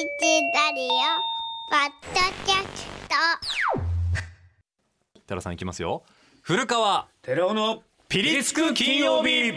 [0.00, 0.88] ラディオ
[1.68, 3.14] ポッドキャスト。
[5.26, 6.04] 寺さんいきますよ。
[6.40, 9.52] 古川寺尾のピリつく金曜日。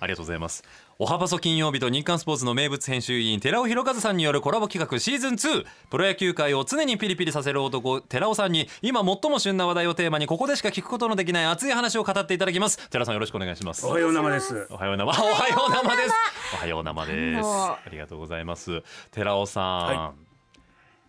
[0.00, 0.64] ありがとうございます
[0.98, 12.88] おはばそ金曜日と日刊スポーツの名物編集員寺尾博和さんによるコラボ企画シーズン2プロ野球界を常にピリピリさせる男寺尾さんに今最も旬な話題をテーマにここでしか聞くことのできない熱い話を語っていただきます。
[12.88, 13.86] 寺さんよろしくお願いします。
[13.86, 14.66] おはよう生です。
[14.70, 15.10] おはよう生。
[15.10, 16.14] おはよう生です。
[16.54, 17.46] おはよう生です。
[17.46, 18.82] ありがとうございます。
[19.10, 20.12] 寺尾さん、は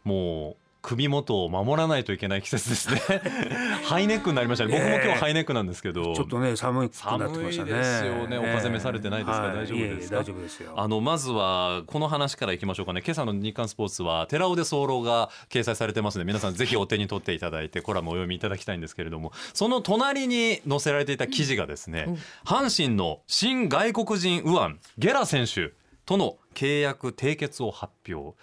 [0.04, 3.02] もう首元を守らないといけない季節ですね。
[3.86, 4.72] ハイネックになりましたね。
[4.73, 6.13] 僕も今日ハイネックなんですけど。
[6.16, 7.70] ちょっとね寒くなってましたね。
[7.72, 8.38] 寒いですよね。
[8.38, 9.48] お風邪召されてないですか？
[9.48, 10.73] は大丈夫です大丈夫ですよ。
[10.76, 13.02] あのまずはこの話からいきましょうかね。
[13.05, 22.08] 今朝の日刊スポーツは寺尾で早漏が掲載されてますので皆さんぜひお手に取っていただいてコラムをお読みいただきたいんですけれどもその隣に載せられていた記事がですね、
[22.45, 25.73] 阪神の新外国人右腕ゲラ選手
[26.05, 28.35] との契約締結を発表。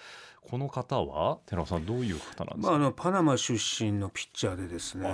[0.48, 5.08] この方は寺尾さんどういう方なんですまあ、か、あのパナマ出身のピッチャーでですね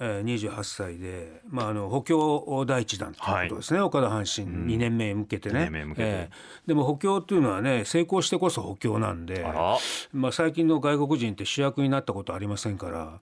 [0.00, 6.08] えー、28歳で、まあ、あの補強第一弾ということですね、岡田阪神2年目へ向けてね、二年目へ向けて。
[6.08, 9.44] えーでも補強というのはね成功してこそ補強なんで
[10.12, 13.20] まあ、最近の外国人って主役になったことありませんから、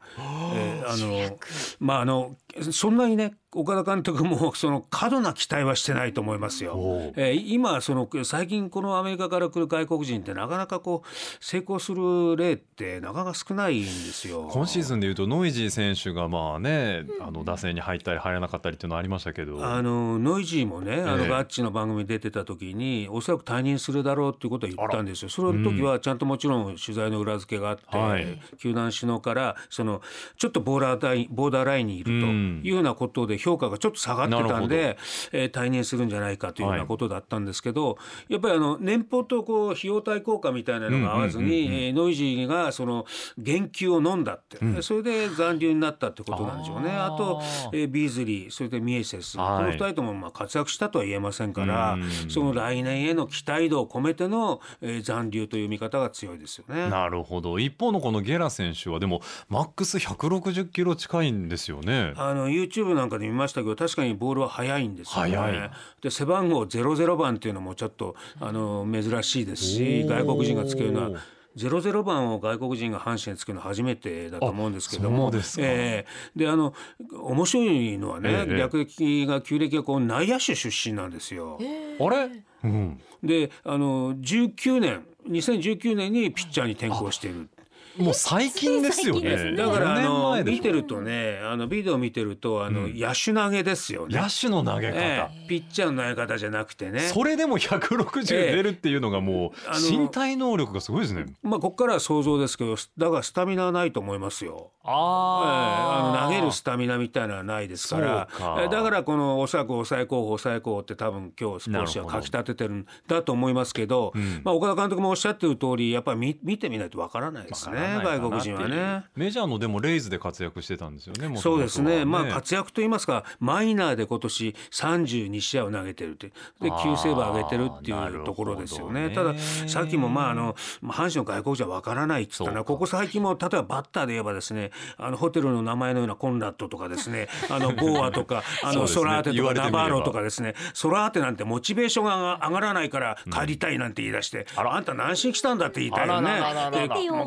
[0.54, 1.38] えーあの
[1.80, 2.36] まああの
[2.70, 6.76] そんなにね岡田監督もその過度な期待はしてないと思いますよ。
[7.16, 14.48] えー今その最近このアメリカから来る外国人ってなかなかこう成功する例ってなかなか少ないんですよ。
[14.52, 19.64] 今シーズンでいうとノイジー選手がまあね、あの打線に入ったり入らなかったりっていうのはありましたけど。
[19.64, 25.28] あのノイジーもね、あのええガッチの番組に出てた時におそらく退任するだろうっていうことは言ったんですよ。
[25.28, 28.40] その時はちゃんともちろん取材の裏付けがあって、はい。
[28.58, 30.00] 球団首脳からその
[30.36, 32.60] ちょっとボーダーラインボーダーラインにいるとうん。
[32.64, 34.96] いうようなことで評価がちょっと下がってたんで、
[35.32, 43.06] えー退任するんじゃないかというようなことだったんですけど、やっぱりあの年俸とこう費用対効果みたいなのが合わずに、えーノイジーがその
[43.36, 46.90] 減給を飲んだって、それで残留になったってことなんでしょうね。
[46.90, 47.40] あと、
[47.72, 49.58] えービーズリーそれでミエセス、はい。
[49.58, 56.88] この二人ともまあ活躍したとは言えませんからうんその来年への期待度を込めての、えー残留という見方が強いですよね。
[56.90, 57.58] なるほど。
[57.58, 62.12] 一方のこのゲラ選手はでもマックス160キロ近いんですよね。
[62.16, 65.36] あの YouTube なんかで見ましたけど確かにボールは速いんですよね。
[65.36, 65.70] 速い。
[66.02, 71.20] で背番号00番っていうのもちょっとあの珍しいですし外国人がつけるのは。
[71.56, 76.72] 00番を外国人が阪神につけるのは初めてだと思うんですけどあもそうですかええであの
[77.12, 81.58] 面白いのはね、ええ略歴が旧暦がこう内野手出身なんですよ。
[82.00, 82.30] あれ、
[82.62, 87.48] うん、であの19年2019年にピッチャーに転向している。
[87.96, 89.50] もう最近ですよね。
[89.50, 89.56] ね。
[89.56, 94.20] だからあ4年の見てるとねあのビデオ見てるとあの、野手投げですよね。
[94.20, 95.48] 野手の投げ方、ええ。
[95.48, 97.00] ピッチャーの投げ方じゃなくてね。
[97.00, 101.26] それでも160出るっていうのがもうあの身体能力がすごいですね。
[101.42, 104.72] まあここからは想像ですけどだからスタミナはないと思いますよ。
[104.84, 104.90] ええ。
[104.90, 108.28] ああの投げるスタミナみたいなのはないですから。
[108.32, 108.56] か。
[108.60, 114.12] ええだからこのおそらく抑え候補抑え候補って多分今日スポーツ紙は書き立ててるんだと思いますけど、
[114.44, 119.04] まあ、岡田監督もおっしゃってる通りやっぱり見見てみないとわからないですね外国人はね。
[119.16, 126.28] メジャーのでもレイズで活躍してたんですよねそうですね、まあ活躍といいますかマイナーで今年32試合を投げてるって。
[126.60, 129.10] であー9セーブ上げてるっていうところですよね。
[129.10, 129.34] ただ
[129.66, 132.72] さっきもまああのまあ阪神の外国じゃわからないって言ったのそうか。
[132.72, 140.54] はここ最近も例えばバッターで言えばですねあのホテルの名前のようなコンラッドとかですね あのゴーアとかあのソラーテとかナバーロとかですね。
[140.74, 146.30] ソラーテなんてモチベーションが上がらないから帰りたいなんて言い出して、あんた何しに来たんだって言いたいよね。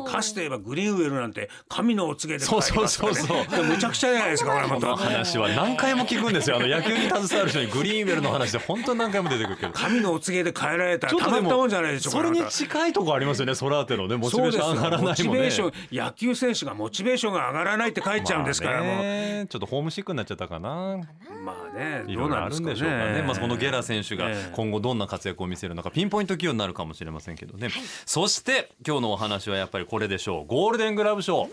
[0.06, 3.46] かつて言えばグリーンウェルなんて神のお告げでそうそうそうそう。
[3.48, 4.80] でむちゃくちゃじゃないですか これまた。
[4.80, 6.56] この話は何回も聞くんですよ。
[6.56, 9.72] あの野球に携わる人にグリーンウェルの話で本当に何回も出てくるけど。
[9.72, 15.14] 神のお告げで帰られたちょっとでらたまったもんじゃないでしょそれに近いとこありますよねソラーテのねモチベーション上がらモないもんね。
[15.16, 19.02] チベーション野球選手がモチベーションが上がらないって書いちゃうんですから、まあもう。
[19.02, 20.98] ねちょっとホームシックになっちゃったかな。
[21.44, 23.22] まあねいどろいろあるんうなんでしょうかね。
[23.22, 24.50] まあ、このゲラ選手がええ。
[24.52, 27.70] 今後どんな活躍を見せるのかピンポイント起用になるかもしれませんけどね。
[28.06, 30.31] そして今日のお話はやっぱりこれでしょう。
[30.40, 31.48] ゴールデングラブ賞。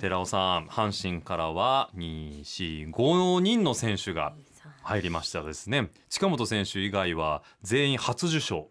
[0.00, 4.34] 寺尾さん、阪神からは2、4、5人の選手が
[4.82, 5.90] 入りましたですね。
[6.08, 8.68] 近本選手以外は全員初受賞。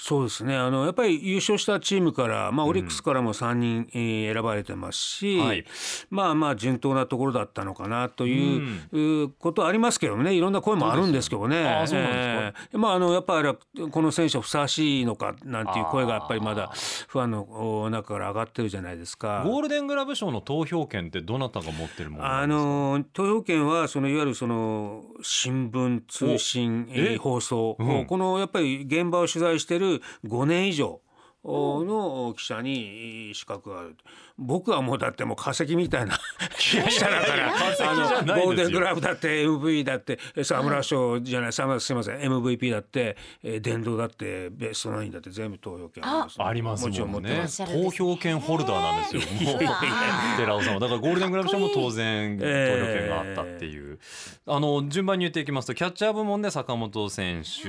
[0.00, 0.56] そうですね。
[0.56, 5.64] あのやっぱり優勝したチームから、まあ、オリックスからも3人、えー選ばれてますし、はい。
[6.10, 10.34] まあまあ順当なところだったのかなという、うことはありますけどね。
[10.34, 11.56] いろんな声もあるんですけどね。
[11.56, 16.70] そうなんですえーまああのやっぱりこの選手はふさわしいのかなんていう声がやっぱりまだ
[17.08, 19.42] ファンの中から上がってるじゃないですか。
[19.44, 22.64] ゴールデングラブ賞の投票権ってどなたが持ってるものなあんですか？
[22.64, 27.14] の投票権はそのいわゆるその新聞通信え？
[27.14, 28.06] えー放送、うん。
[28.06, 29.87] このやっぱり現場を取材してる
[30.24, 31.00] 5年以上
[31.44, 33.96] の記者に資格がある
[34.38, 36.18] 僕はもうだってもう化石みたいな
[36.58, 43.16] 記者だからあのゴールデングラブだって MVP だって沢村賞じゃない沢村すみません MVP だって
[43.60, 47.46] 殿堂だってベストナインだって全部投票権あります、ありますもんね。
[47.66, 49.22] 投票権ホルダーなんですよ。
[50.36, 50.80] 寺尾さんは。
[50.80, 53.98] だからゴールデングラブ賞も当然投票権があったっていう、
[54.46, 57.68] あの順番に言っていきますとキャッチャー部門で坂本選手。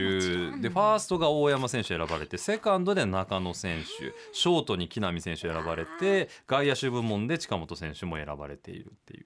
[0.60, 4.13] でファーストが大山選手選ばれてセカンドで中野選手。
[4.31, 9.26] ショートに木浪選手選ばれて外野手部門で近本選手も選ばれているっていう。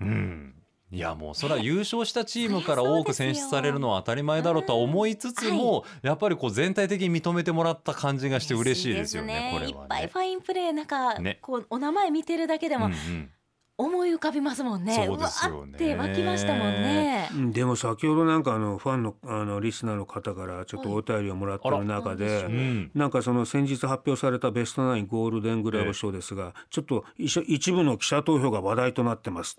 [0.00, 0.54] うん。
[0.90, 9.50] いやもうそれは優勝したチームから多く選出されるのは当たり前だろうとは思いつつも、やっぱりこう全体的に認めてもらった感じがして嬉しいですよね。
[9.52, 13.30] これは、ね、いっぱいファインプレーなんか、ね、こうお名前見てるだけでも、うんうん
[13.76, 14.94] 思い浮かびますもんね。
[14.94, 15.72] そうですよね。
[15.74, 17.28] って湧きましたもんね。
[17.52, 29.58] でも先ほどなんかあのファンのあのリスナーの方からちょっとお便りをもらってる中で、はい、なんかその先日発表されたベストナインゴールデングラブ賞ですが、ちょっと一部の記者投票が話題となってます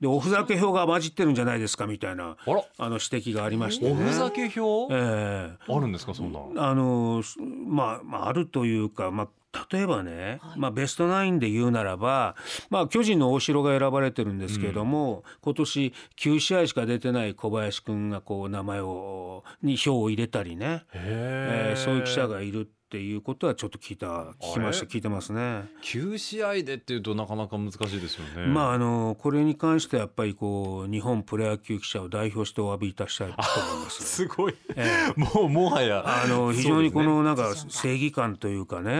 [0.00, 4.88] でおふざけ票が混じってるんじゃないですかみたいなあの指摘がありまして、ね、おふざけ票？
[4.90, 6.40] ええー、あるんですかそんな。
[6.56, 7.22] あの
[7.66, 9.28] まあまああるというかまあ
[9.70, 12.34] 例えばね、はい、まあ、ベストナインで言うならば、
[12.70, 25.64] まあ、巨人の大城が選ばれてるんですけれども、うん、今年9試合しか出てない小林君がこう名前をに票を入れたりね、えー、そういう記者がいるっていうことはちょっと聞いた聞きました聞いてますね。
[25.82, 28.46] 9試合でっていうとなかなか難しいですよね。
[28.46, 34.04] まああのこれに関してはやっぱりこう日本プロ野球記者を代表してお詫びいたしたいと思います。
[34.04, 34.54] すごい。
[34.76, 38.92] えー、もうもはやあの非常にこのなんか正義感というかね、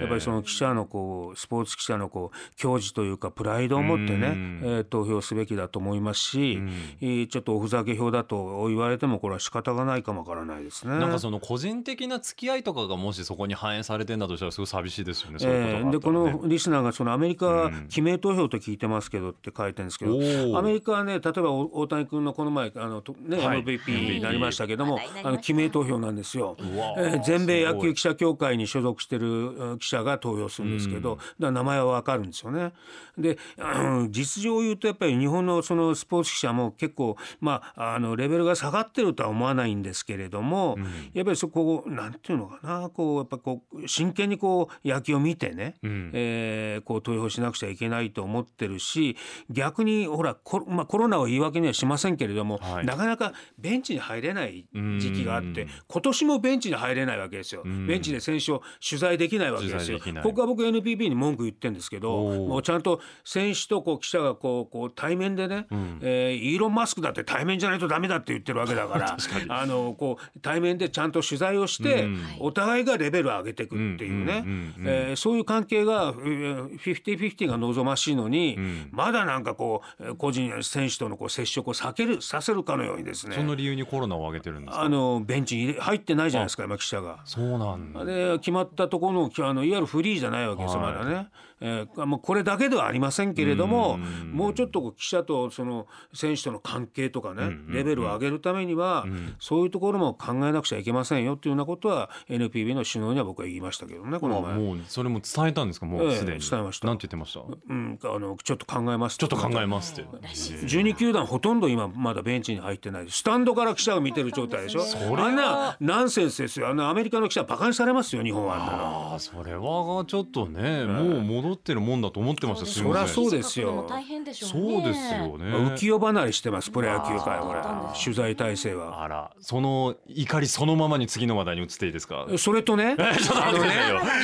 [0.00, 4.28] やっぱりその記者のこうスポーツ記者のこう矜持というかプライドを持ってね、
[4.62, 6.58] えー、投票すべきだと思いますし、
[7.00, 10.98] ちょっとおふざけ票だと言われてもこれは仕方がないかもわからないですね。
[10.98, 15.38] なんかその個人的な付き合いとかがもしそこに反映されてんだとしたらすごい寂しいですよね。
[15.40, 26.56] えー、でこのリスナーがそのアメリカ記名投票と聞いてますけどって書いてるんですけど、うん、アメリカはね例えば大谷君のこの前あのね、はい、MVP になりましたけども、はい、あの記名投票なんですよ。
[26.58, 32.72] えー、全米野球記者協会に所属してる記者が投票するんですけど、うん、だ名前はわかるんですよね。
[33.16, 40.84] で、うん、実情を言うとやっぱり日本のそのスポーツ記者も結構まああのレベルが下がってるとは思わないんですけれども、うん、
[41.14, 49.16] やっぱりそこなんていうのかなこうやっぱこう真剣にこう野球を見てね、うん、えー、こう投票しなくちゃいけないと思ってるし
[49.50, 54.66] 逆にほらコ,、まあ、コロナを言い訳にはしませんけれども、はい、なかなかベンチに入れない
[54.98, 57.62] 時期があって今年もベンチに入れないわけですよ。
[57.64, 59.98] ベンチで選手を取材できないわけですよ。
[60.22, 69.16] ここは僕 NPB に文句言ってるんですけどもうちゃんと選手とこう記者がこうこう対面でね、うん、えー、イーロン・マスクだって対面じゃないとダメだって言ってるわけだから
[69.48, 74.44] あのこう対面でちゃんと取材をして、うん、お互いがレベルを上げていくっていうね、
[74.84, 83.34] えそういう関係がフィフティフィフティが望ましいのに、うん、まだなんかこう個人選手とのこう接触を避けるさせるかのようにですね。
[83.34, 87.20] その理由にコロナを挙げてるんですあのベンチに入ってないじゃないですか今記者が。
[87.24, 88.04] そうなんだ。
[88.04, 91.28] で決まったところのあのいわゆるフリーじゃないわけですまだね、
[91.60, 99.04] えー、もうこれだけではありませんけれどももうちょっと記者とその選手との関係とかね、レベルを上げるためには、
[99.38, 104.54] そういうところも考えなくちゃいけませんよっていうようなことは NPB の首脳には僕は言いましたけどねこの前。
[104.54, 105.86] もうそれも伝えたんですか？
[105.86, 106.86] もうすでに、え伝えました。
[106.86, 107.40] なんて言ってました？
[107.40, 109.18] うんあのちょっと考えます。
[109.18, 110.10] ちょっと考えますって。
[110.28, 113.06] 12球団ほとんど今まだベンチに入ってない。
[113.10, 114.80] スタンドから記者が見てる状態でしょ？
[114.82, 116.68] それあんなナンセンスですよ。
[116.68, 118.56] あのアメリカの記者バカにされますよ日本は。
[118.56, 122.66] ああそれはちょっとね、もう戻ってるもんだと思ってました。
[122.66, 123.86] そりゃそうですよ。
[123.88, 125.44] 大変でしょうそうですよね。
[125.44, 127.60] 浮世離れしてますプロ野球界これ
[128.02, 129.02] 取材体制は。
[129.02, 132.26] あらその怒りそのままに次の話題に移っていいですか？
[132.36, 133.70] それとねあのね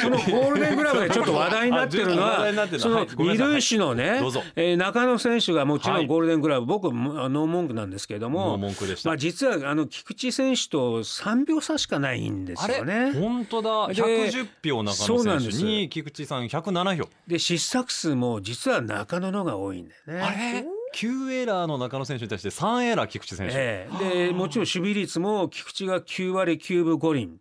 [0.00, 2.46] そのゴールデングラブでちょっっと話題になってるのは
[2.78, 4.20] その二塁手のね、
[4.56, 8.58] え中野選手がもちろんゴールデングラブ、僕ノー文句なんですけれども
[9.04, 13.12] まあ実はあの菊池選手と3秒差しかないんですよね。
[13.12, 13.70] 本当だ。
[13.88, 17.08] 110票中野選手に菊池さん107票。
[17.26, 20.22] で失策数も実は中野のが多いんだよね。
[20.22, 27.40] あれ？9エラーの中野選手に対して3エラー菊池選手、えー、でもちろん守備率も菊池が9割9分5厘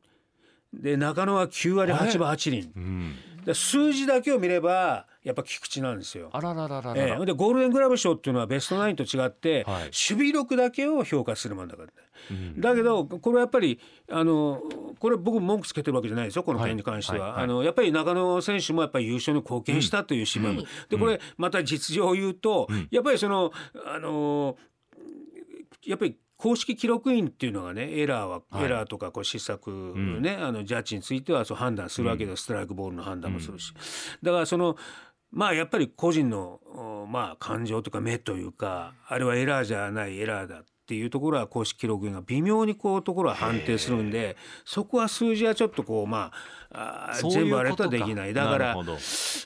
[0.74, 3.16] で中野は9割8分8厘、うん。
[3.46, 6.30] で数字だけを見ればやっぱ菊池なんですよ。
[6.32, 11.94] あららららら、えー、でゴールデングラブ賞っていうのはベストナインと違って、はい、守備力だけを評価するもんだからね。
[12.32, 14.62] うん、だけどこれはやっぱりあの
[15.00, 23.52] これ僕文句つけてるわけじゃないですよこの点に関しては、はいはい、あのやっぱり中野選手もやっぱり優勝に貢献したという指名も、うん、でこれまた実情を言うと、うん、やっぱりその
[23.86, 24.56] あの
[25.86, 29.70] やっぱり公式記録員っていうのがねエラーは、はい、エラーとかこう失策
[30.20, 33.74] ね、うん、あのジャッジについてはそう判断するわけで、うん、ストライクボールの判断もするし、
[34.22, 34.76] だからその
[35.32, 36.60] まあやっぱり個人の
[37.10, 46.34] まあ感情とか目というかあれはエラーじゃないエラーだっていうところは公式記録員が微妙にこうところは判定するんでそこは数字はちょっとこうまあ
[46.74, 48.34] あ全部あれとはできない。
[48.34, 48.76] だから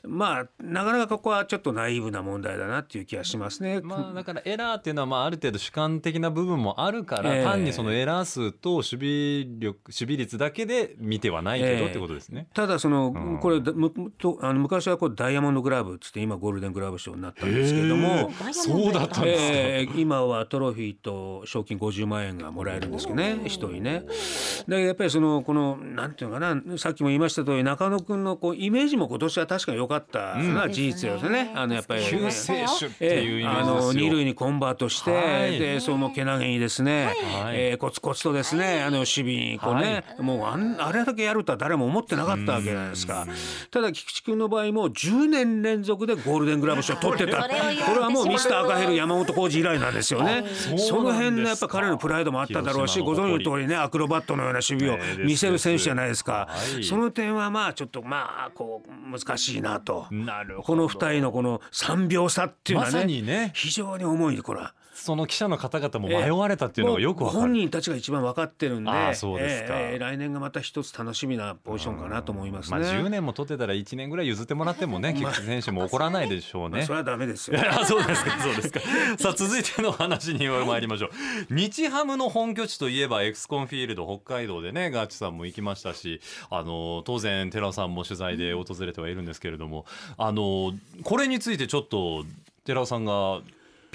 [0.07, 3.81] まあなかなかここはちょっとナイーブな問題だなっていう気がしますね。
[3.81, 12.47] まあ、だからエラーっていうのはまあある程度主観的な部分もあるから、えー、単にそのエラー数と守備力守備率だけで見てはないけどってことですね。
[12.49, 24.03] えー、ただその、うん、これむとあの昔はこうダイヤモンドグラブっつって今ゴールデングラブ賞になったんですけれども、えー、そうだったんですか、えー、今はトロフィーと賞金50万円がもらえるんですけどね一人ね。
[24.05, 31.51] だけどやっぱりそのこのなんていうのかなさっきも言いました通り中野野君のこうイメージも今年は確かに良かったのは事実ですね。
[31.55, 32.03] あのやっぱり。
[32.05, 37.05] 救世主っていうイメージあの二塁にコンバートして、はい、でそのけなげにですね、
[37.41, 43.25] はい、えー、コツコツとですね、あの守備にこうね、はい、もうあんあれだけやるとは誰も思ってなかったわけじゃないですか。
[43.71, 47.43] ただ菊池君の場合も10年連続でゴールデングラブ賞取ってた。
[47.43, 50.45] これはもうミスター赤ヘル山本浩二以来なんですよね。
[50.77, 56.49] その辺のやっぱ彼のプライドもあっただろうし、ご存知の通りねアクロバットのような守備を見せる選手じゃないですか。
[56.83, 60.07] その点はまあちょっとまあこう難しいなと。
[60.11, 64.61] なるこの2人のこの3秒差っていうのはねまね、非常に重いこれ。
[64.61, 64.73] は。
[64.97, 77.59] その記者の方々も迷われたっていうのがよく本人たちが一番分かってるんでそうですか、えー、来年がまた一つ楽しみなポジションかなと思いますね、まあ、10年も取ってたら1年ぐらい譲ってもらってもね 菊池選手も怒らないでしょうね、まあ、それはダメですよ。
[77.85, 78.79] そうですかそうですか。
[79.19, 81.06] さあ続いての話に参りましょう
[81.49, 89.85] 日ハムの本拠地といえばエスコンフィールド北海道でねガーチさんも行きましたしあの当然寺尾さんも取材で訪れてはいるんですけれども
[90.17, 90.73] あの
[91.03, 92.25] これについてちょっと
[92.65, 93.41] 寺尾さんが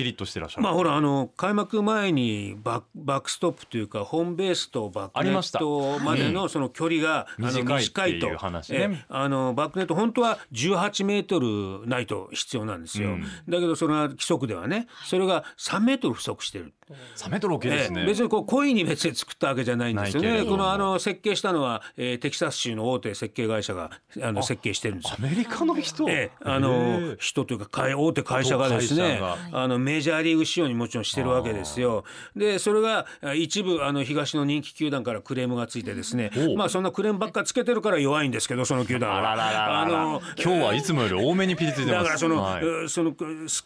[0.02, 0.64] ピリッとしてらっしゃる。
[0.64, 16.72] まあほらあの開幕前にババックストップというかホームベースとバックネットまでのその距離が、あの短いという話、ね、あのバックネット本当は18メートルないと必要なんですよ、うん、だけどそれは規則ではねそれが3メートル不足してる。
[17.16, 20.44] 3メートル大きいですね、別にこう故意に別に作ったわけじゃないんですよね。
[20.44, 23.90] このあの設計したのは、えー、テキサス州の大手設計会社が
[24.20, 29.20] あの設計してるんですアメリカの人、えー、あの人というか大手会社がですね
[29.52, 32.04] あのメジャーリーグ仕様にもちろんしてるわけですよ。
[32.34, 36.30] でそれが一部あの東の人気球団からクレームがついてですね。
[36.56, 39.82] まあそんなクレームばっかつけてるから弱いんですけどその球団は。
[39.82, 42.04] あの今日はいつもより多めにピリついてます。
[42.04, 43.14] だからその、はい、その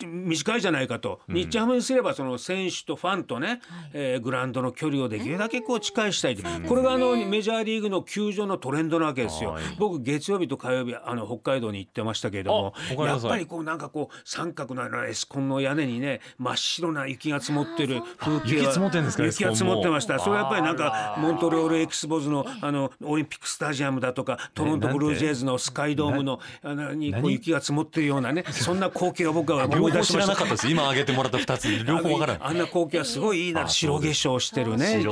[0.02, 3.58] 短いじゃないかと、日ハムにすればその選手とファンとね、はい、
[3.92, 9.50] えー、グラウンドの距離をできるだけこう近いしたいと、これがあのメジャーリーグの球場のトレンドなわけですよ。
[9.50, 12.74] はい、僕月曜日と火曜日あの北海道に行ってましたけれども
[13.06, 16.05] やっぱりこうなんかこう三角のエスコンの屋根にね
[16.38, 20.18] 真っ白な雪が積もってる風景雪積もってんですか雪が積もってました。
[20.18, 30.68] それはやっぱりなんかモントリオールエクスボズのあのオリンピックスタジアムだとかトロントブルージェイズのスカイドームのあのにこう雪が積もってるようなねそんな光景を僕は思い出しました。
[30.68, 31.84] 今挙げてもらった二つ。
[31.84, 35.04] 両方わからあんな光景はすごいいいな白化粧してるね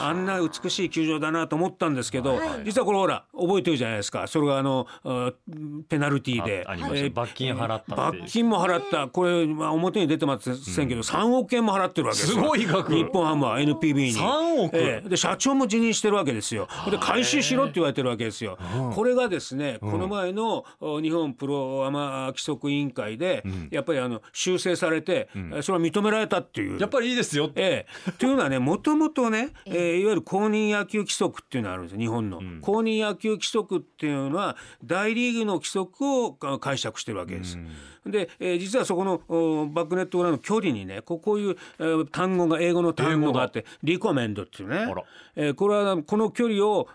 [0.00, 4.26] あんな美しい球場だなと思ったんですけど、実はこれほら覚えてるじゃないですか。
[4.26, 4.86] それがあの
[5.88, 9.08] ペナルティーで、えー、罰金払った罰金も払った。
[9.08, 10.50] これ、まあ、表に出てませ
[10.84, 12.94] んけど、うん、3億円も払ってるわけですすごい額。
[12.94, 14.12] 日本ハムは NPB に。
[14.12, 16.68] 3億、えー、で社長も辞任してるわけですよ。
[16.90, 18.58] で回収しろって言われてるわけですよ、
[18.94, 20.64] これがですね、この前の
[21.02, 26.80] 日本プロアマ規則委員会で、うん、やっぱりあの修正されて、うん、それは認められたっていう。
[26.80, 27.50] やっぱりいいですよ。
[27.54, 28.10] ええ。
[28.10, 37.58] ー、というのはねもともとね、えー、いわゆる公認野球規則っていうのがあるんです日本の、うん、公認野球規則っていうのは大リーグの規則を解釈してるわけです。
[37.58, 38.10] うん。
[38.10, 39.18] で、えー、実はそこの
[39.68, 44.86] バックネット裏の距離にねこういう、えー、単語が英語の単語があってリコメンドっていうね、
[45.36, 46.88] えー、これはこの距離を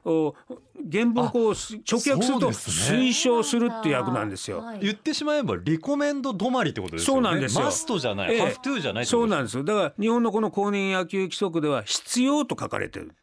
[0.92, 4.64] 原文をこう直訳すると推奨するっていう役なんですよ。
[4.82, 7.24] 言ってしまえばリコメンド止まりってことですよね。
[7.24, 7.66] そうなんですよ。
[7.66, 9.64] マストじゃない、えー、ハフトゥーじゃないそうなんですよ。
[9.64, 13.14] だから日本のこの公認野球規則では必要と書かれてる。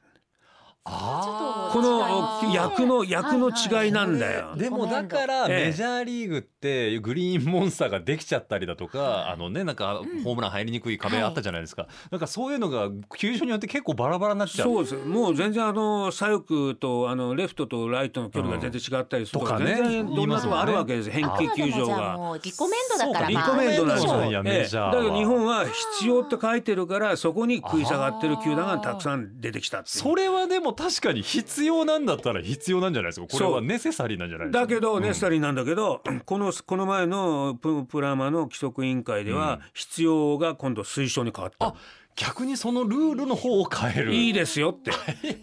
[0.87, 4.55] この役の役の違いなんだよ。
[4.57, 11.89] でもだからメジャーリーグってグリーンモンスターができちゃったりだとか、あのねなんかホームラン入りにくい壁あったじゃないですか。
[12.11, 14.69] なんかそういうのが球場によって結構バラバラになっちゃう。
[14.69, 14.95] そうです。
[14.97, 19.75] もう全然あの左翼とあのレフトとライトの距離が全然違ったりするとかね。
[19.77, 21.11] 全然どんなとこあるわけです。
[21.11, 22.39] 変形球場が。
[22.43, 23.29] リコメンドだから。
[23.29, 24.83] リコメンドなんですよ。
[24.93, 33.27] だけど日本は必要って書いてるからそこに食い下がってる球団がたくさん出てきたそれはでも確かに必要なんだったら必要なんじゃないですか。
[33.27, 34.61] これはネセサリーなんじゃないですか。
[34.61, 41.75] だけど、ネセサリーなんだけど このこの前のププラマの規則委員会では、必要が今度推奨に変わった。
[42.17, 44.15] 逆にそのルールの方を変える。
[44.15, 44.91] いいですよって。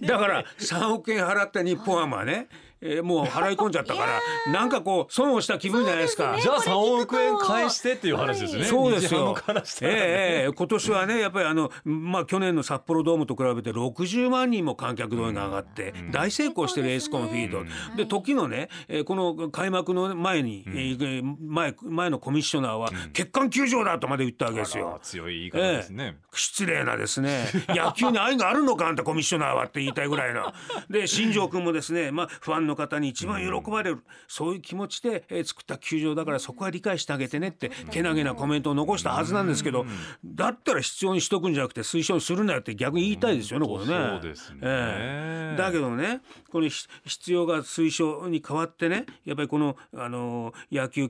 [0.05, 2.47] だから3億円払った日本ハムはね
[2.83, 4.05] えー、もう払い込んじゃったか
[4.45, 6.37] らなんかこう損をした気分じゃないですか。
[6.41, 8.65] じゃあ3億円返してっていう話ですね。
[8.65, 9.35] そうですよ。
[9.81, 17.63] ええー、今年はねやっぱりあのまあ去年の札幌ドームと比べて60万人も観客動員が上がって大成功してるエースコンフィード
[17.95, 24.99] で時のね、えー、この開幕の前に、うん、前前のコミッショナーは欠陥球場だとまで言ったわけですよ。
[25.01, 30.53] 強い言い方ですね、えー、失礼なですね野球に愛があるのかあんたコミッショナーはって言いたいぐらいな。
[30.89, 39.86] で新庄君もですねまあファンの方に一番喜ばれる、そういう気持ちで、え作った球場だからそこは理解してあげてねってけなげなコメントを残したはずなんですけど、
[40.25, 43.86] だったら必要にしとくんじゃなくて推奨するなよって逆に言いたいですよね、これね。
[43.86, 51.08] そうですね、えー、だけどねこの必要が推奨に変わってねやっぱりこのあの野球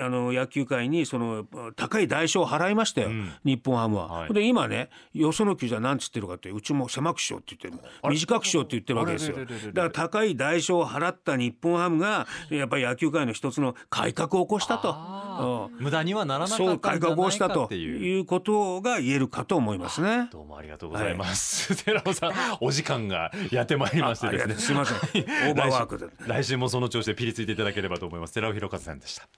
[0.00, 4.06] あの野球界にその高い代償を払いましたよ、うん、日本ハムは。
[4.06, 9.36] はい、で今ねよその球じゃ何つってるかってうちも狭くしようって言ってる短くしようって言ってるわけですよ。
[9.36, 15.68] だから高い代償を払った日本ハムがやっぱり野球界の一つの改革を起こしたと。
[15.70, 20.28] うん、無駄にはならなかった改革をしたということが言えるかと思いますね。
[20.32, 21.72] どうもありがとうございます。
[21.74, 24.54] はい、寺尾さんお時間がやってまいりましてですね。
[24.56, 24.98] すみません。
[25.50, 26.06] オーバーワークで。
[26.26, 28.34] 来週もその調子でピリついていただければと思います。
[28.34, 29.28] 寺尾博和さんでした。